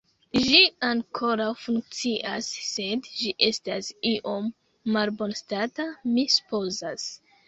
[0.43, 4.47] Ĝi ankoraŭ funkcias, sed ĝi estas iom
[4.97, 7.05] malbonstata, mi supozas.